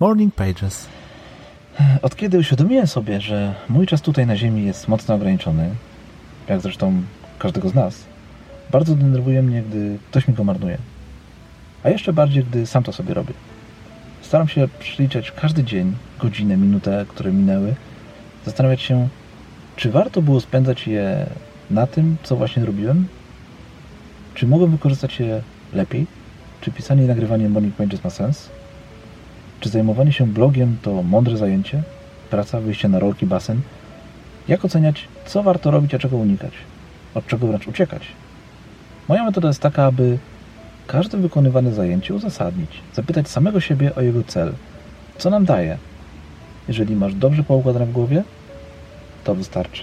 Morning 0.00 0.34
Pages. 0.34 0.86
Od 2.02 2.16
kiedy 2.16 2.38
uświadomiłem 2.38 2.86
sobie, 2.86 3.20
że 3.20 3.54
mój 3.68 3.86
czas 3.86 4.02
tutaj 4.02 4.26
na 4.26 4.36
Ziemi 4.36 4.66
jest 4.66 4.88
mocno 4.88 5.14
ograniczony, 5.14 5.70
jak 6.48 6.60
zresztą 6.60 7.02
każdego 7.38 7.68
z 7.68 7.74
nas, 7.74 8.04
bardzo 8.70 8.94
denerwuje 8.94 9.42
mnie, 9.42 9.62
gdy 9.62 9.98
ktoś 10.10 10.28
mi 10.28 10.34
go 10.34 10.44
marnuje. 10.44 10.78
A 11.82 11.90
jeszcze 11.90 12.12
bardziej, 12.12 12.44
gdy 12.44 12.66
sam 12.66 12.82
to 12.82 12.92
sobie 12.92 13.14
robię. 13.14 13.34
Staram 14.22 14.48
się 14.48 14.68
przeliczać 14.78 15.30
każdy 15.30 15.64
dzień, 15.64 15.96
godzinę, 16.18 16.56
minutę, 16.56 17.06
które 17.08 17.32
minęły, 17.32 17.74
zastanawiać 18.44 18.82
się, 18.82 19.08
czy 19.76 19.90
warto 19.90 20.22
było 20.22 20.40
spędzać 20.40 20.86
je 20.86 21.26
na 21.70 21.86
tym, 21.86 22.16
co 22.22 22.36
właśnie 22.36 22.64
robiłem? 22.64 23.08
Czy 24.34 24.46
mogłem 24.46 24.70
wykorzystać 24.70 25.20
je 25.20 25.42
lepiej? 25.72 26.06
Czy 26.60 26.70
pisanie 26.70 27.04
i 27.04 27.06
nagrywanie 27.06 27.48
Morning 27.48 27.74
Pages 27.74 28.04
ma 28.04 28.10
sens? 28.10 28.48
Czy 29.60 29.68
zajmowanie 29.68 30.12
się 30.12 30.26
blogiem 30.26 30.76
to 30.82 31.02
mądre 31.02 31.36
zajęcie? 31.36 31.82
Praca, 32.30 32.60
wyjście 32.60 32.88
na 32.88 32.98
rolki, 32.98 33.26
basen? 33.26 33.60
Jak 34.48 34.64
oceniać, 34.64 35.08
co 35.26 35.42
warto 35.42 35.70
robić, 35.70 35.94
a 35.94 35.98
czego 35.98 36.16
unikać? 36.16 36.52
Od 37.14 37.26
czego 37.26 37.46
wręcz 37.46 37.68
uciekać? 37.68 38.02
Moja 39.08 39.24
metoda 39.24 39.48
jest 39.48 39.60
taka, 39.60 39.84
aby 39.84 40.18
każde 40.86 41.18
wykonywane 41.18 41.72
zajęcie 41.72 42.14
uzasadnić, 42.14 42.70
zapytać 42.94 43.28
samego 43.28 43.60
siebie 43.60 43.94
o 43.94 44.00
jego 44.00 44.22
cel. 44.24 44.52
Co 45.18 45.30
nam 45.30 45.44
daje? 45.44 45.78
Jeżeli 46.68 46.96
masz 46.96 47.14
dobrze 47.14 47.42
poukładane 47.42 47.86
w 47.86 47.92
głowie, 47.92 48.22
to 49.24 49.34
wystarczy. 49.34 49.82